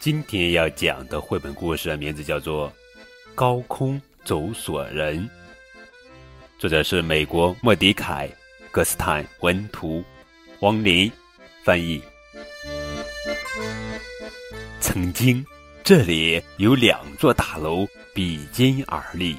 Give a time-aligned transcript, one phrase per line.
[0.00, 2.68] 今天要讲的绘本故事名字叫做
[3.34, 5.18] 《高空走索人》，
[6.58, 8.26] 作者是美国莫迪凯·
[8.72, 10.02] 格斯坦文图，
[10.60, 11.10] 汪林
[11.62, 12.02] 翻译。
[14.80, 15.44] 曾经，
[15.84, 19.36] 这里有两座大楼比肩而立，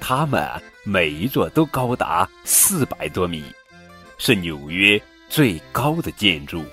[0.00, 0.48] 它们
[0.82, 3.44] 每一座都高达四百多米，
[4.16, 4.98] 是纽约
[5.28, 6.64] 最高的建筑。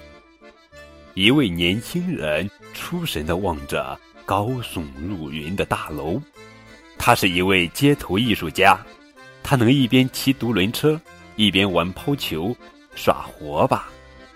[1.20, 6.18] 一位年轻人出神地望着高耸入云的大楼，
[6.98, 8.80] 他是一位街头艺术家，
[9.44, 10.98] 他能一边骑独轮车，
[11.36, 12.56] 一边玩抛球，
[12.96, 13.90] 耍活吧。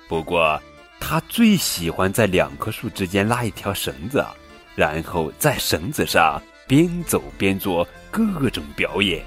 [0.09, 0.61] 不过，
[0.99, 4.21] 他最喜欢在两棵树之间拉一条绳子，
[4.75, 9.23] 然后在绳子上边走边做各种表演。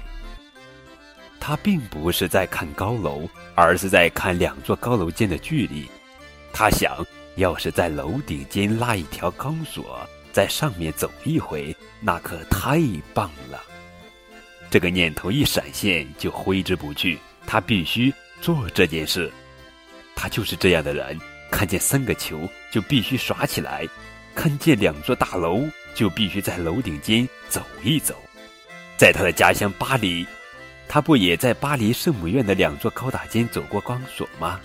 [1.39, 5.89] 他并不是在看高楼，而是在看两座高楼间的距离。
[6.53, 7.03] 他想。
[7.37, 12.81] 要是在楼顶间拉一条钢索，在上面走一回，那可太
[13.13, 13.63] 棒了。
[14.69, 17.17] 这个念头一闪现就挥之不去。
[17.45, 19.31] 他必须做这件事。
[20.15, 21.17] 他就是这样的人：
[21.49, 22.37] 看见三个球
[22.73, 23.87] 就必须耍起来，
[24.35, 25.61] 看见两座大楼
[25.95, 28.13] 就必须在楼顶间走一走。
[28.97, 30.25] 在他的家乡巴黎，
[30.89, 34.59] 他不也在巴黎圣母院的两座高塔间走过钢索吗？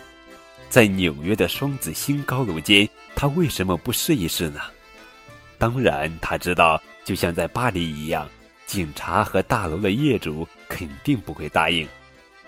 [0.73, 4.59] 在纽约的双子星高楼间，他为什么不试一试呢？
[5.59, 8.27] 当然，他知道，就像在巴黎一样，
[8.65, 11.87] 警察和大楼的业主肯定不会答应。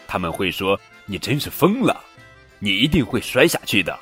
[0.07, 2.03] 他们会说：“你真是疯了，
[2.59, 3.95] 你一定会摔下去的。”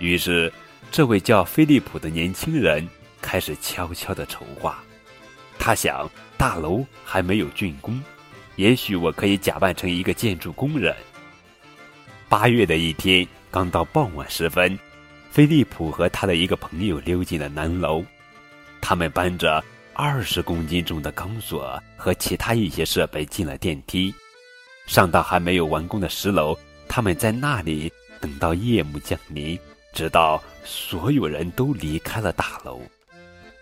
[0.00, 0.52] 于是，
[0.90, 2.84] 这位叫菲利普的年轻人
[3.22, 4.82] 开始悄悄的筹划。
[5.56, 8.02] 他想，大楼还没有竣工，
[8.56, 10.92] 也许我可以假扮成一个建筑工人。
[12.36, 14.76] 八月的一天，刚到傍晚时分，
[15.30, 18.04] 菲利普和他的一个朋友溜进了南楼。
[18.80, 24.12] 他们搬着二十公斤重的钢索和其他一些设备进了电梯，
[24.84, 26.58] 上到还没有完工的十楼。
[26.88, 29.56] 他们在那里等到夜幕降临，
[29.92, 32.82] 直到所有人都离开了大楼。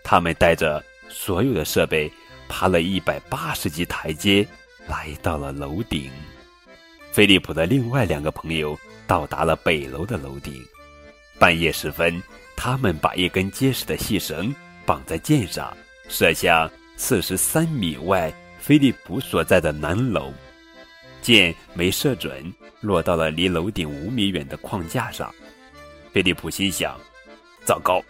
[0.03, 2.11] 他们带着所有的设备，
[2.49, 4.43] 爬了一百八十级台阶，
[4.87, 6.09] 来到了楼顶。
[7.13, 8.75] 菲利普的另外两个朋友
[9.05, 10.65] 到达了北楼的楼顶。
[11.37, 12.19] 半夜时分，
[12.55, 14.51] 他们把一根结实的细绳
[14.83, 15.71] 绑在箭上，
[16.09, 20.33] 射向四十三米外菲利普所在的南楼。
[21.21, 22.51] 箭没射准，
[22.81, 25.31] 落到了离楼顶五米远的框架上。
[26.11, 26.99] 菲利普心想
[27.63, 28.01] ：“糟糕！”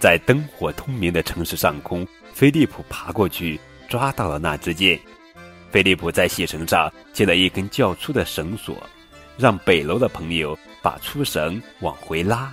[0.00, 3.60] 在灯火通明的城市上空，菲利普爬过去
[3.90, 4.98] 抓到了那支箭。
[5.72, 8.76] 菲利普在细绳上系了一根较粗的绳索，
[9.38, 12.52] 让北楼的朋友把粗绳往回拉，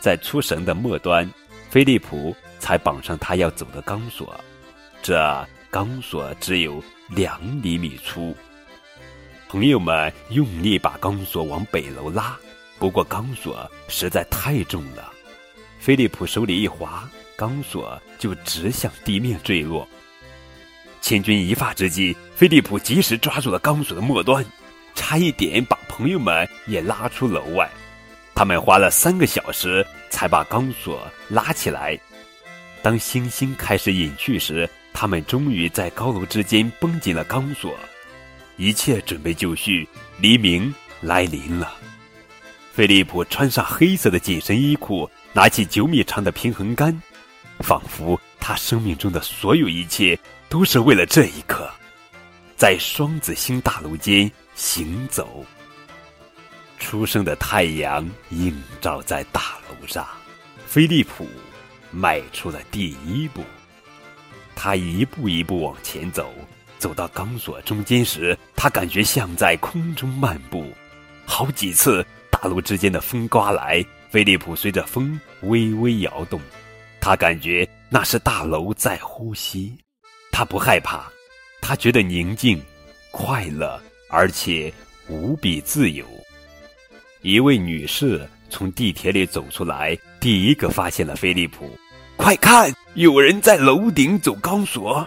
[0.00, 1.30] 在粗绳的末端，
[1.68, 4.34] 菲利普才绑上他要走的钢索。
[5.02, 8.34] 这钢索只有两厘米粗。
[9.46, 12.34] 朋友们用力把钢索往北楼拉，
[12.78, 15.12] 不过钢索实在太重了，
[15.78, 17.06] 菲利普手里一滑，
[17.36, 19.86] 钢索就直向地面坠落。
[21.00, 24.44] 千钧一发之际，菲利普及时抓住了钢索的末端，
[24.94, 27.68] 差一点把朋友们也拉出楼外。
[28.34, 31.98] 他们花了三个小时才把钢索拉起来。
[32.82, 37.76] 当星星开始隐去时，他们终于在高楼之间绷紧了钢索。
[38.56, 39.88] 一切准备就绪，
[40.18, 41.74] 黎明来临了。
[42.72, 46.96] 菲利普穿上黑色的紧身衣裤，拿起九米长的平衡杆，
[47.58, 50.16] 仿佛他生命中的所有一切。
[50.48, 51.70] 都是为了这一刻，
[52.56, 55.44] 在双子星大楼间行走。
[56.78, 60.06] 初升的太阳映照在大楼上，
[60.66, 61.28] 菲利普
[61.90, 63.44] 迈出了第一步。
[64.54, 66.32] 他一步一步往前走，
[66.78, 70.72] 走到钢索中间时，他感觉像在空中漫步。
[71.26, 76.40] 好几次，大楼之间的风刮来，菲利普随着风微微摇动，
[77.00, 79.76] 他感觉那是大楼在呼吸。
[80.38, 81.10] 他不害怕，
[81.60, 82.62] 他觉得宁静、
[83.10, 83.76] 快乐，
[84.08, 84.72] 而且
[85.08, 86.06] 无比自由。
[87.22, 91.76] 一位女士从地铁里走出来，第一个发现了菲利普。
[92.16, 95.04] 快看，有人在楼顶走钢索！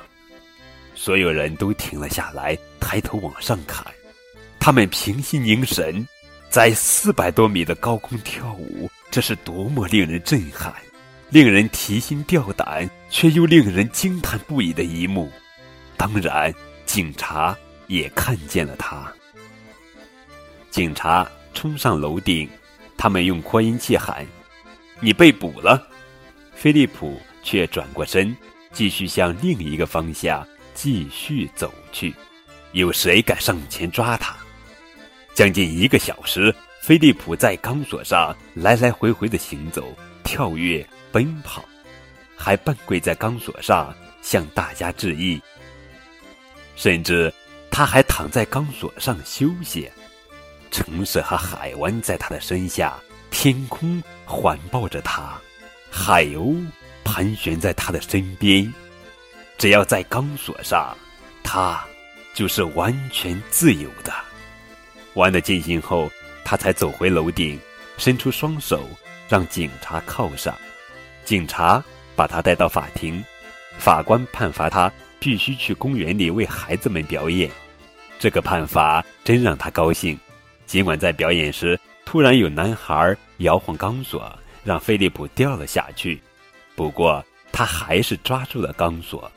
[0.96, 3.86] 所有人都停了下来，抬头往上看。
[4.60, 6.06] 他们平心凝神，
[6.50, 10.74] 在四百多米的高空跳舞，这是多么令人震撼！
[11.32, 15.32] 令人提心吊胆，却又令人惊叹不已的一幕。
[15.96, 16.54] 当然，
[16.86, 17.58] 警察
[17.88, 19.10] 也看见了他。
[20.70, 22.50] 警察冲上楼顶，
[22.98, 24.28] 他们用扩音器喊
[25.00, 25.88] ：“你被捕了！”
[26.54, 28.36] 菲利普却转过身，
[28.74, 32.14] 继续向另一个方向继续走去。
[32.74, 34.36] 有谁敢上前抓他？
[35.34, 39.96] 将近一个小时，菲利普在钢索上来来回回的行走、
[40.26, 41.64] 跳跃、奔跑，
[42.36, 45.42] 还半跪在钢索上向大家致意。
[46.76, 47.32] 甚至，
[47.70, 49.90] 他还躺在钢索上休息。
[50.72, 52.98] 城市和海湾在他的身下，
[53.30, 55.38] 天空环抱着他，
[55.92, 56.66] 海鸥
[57.04, 58.74] 盘旋在他的身边。
[59.58, 60.98] 只要在钢索上，
[61.44, 61.84] 他
[62.34, 64.14] 就是完全自由的。
[65.14, 66.10] 玩的尽兴后，
[66.46, 67.60] 他才走回楼顶，
[67.98, 68.88] 伸出双手
[69.28, 70.58] 让警察铐上。
[71.32, 71.82] 警察
[72.14, 73.24] 把他带到法庭，
[73.78, 77.50] 法官判罚他必须去公园里为孩子们表演。
[78.20, 80.20] 这个判罚真让他高兴。
[80.66, 84.30] 尽管在表演时，突然有男孩摇晃钢索，
[84.66, 86.22] 让菲利普掉了下去，
[86.76, 89.32] 不过他还是抓住了钢索。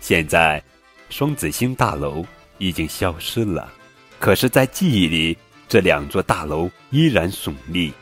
[0.00, 0.60] 现在，
[1.08, 2.26] 双子星大楼
[2.58, 3.72] 已经消失了，
[4.18, 5.38] 可是，在记忆里，
[5.68, 7.92] 这两座大楼依然耸立，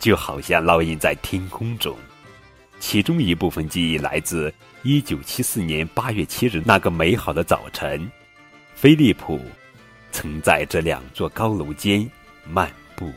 [0.00, 1.94] 就好像烙印在天空中。
[2.86, 4.52] 其中一部分记忆来自
[4.84, 8.12] 1974年8月7日那个美好的早晨，
[8.74, 9.40] 菲利普。
[10.12, 12.08] 曾在这两座高楼间
[12.46, 13.10] 漫步。